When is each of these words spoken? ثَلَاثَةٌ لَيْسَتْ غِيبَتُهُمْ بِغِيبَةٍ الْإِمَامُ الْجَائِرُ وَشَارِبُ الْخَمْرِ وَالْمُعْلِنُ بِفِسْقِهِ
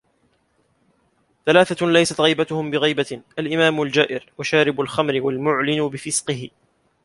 ثَلَاثَةٌ 1.45 1.87
لَيْسَتْ 1.91 2.21
غِيبَتُهُمْ 2.21 2.71
بِغِيبَةٍ 2.71 3.21
الْإِمَامُ 3.39 3.81
الْجَائِرُ 3.81 4.33
وَشَارِبُ 4.37 4.81
الْخَمْرِ 4.81 5.21
وَالْمُعْلِنُ 5.21 5.87
بِفِسْقِهِ 5.89 6.49